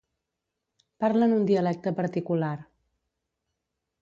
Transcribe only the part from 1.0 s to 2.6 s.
Parlen un dialecte particular.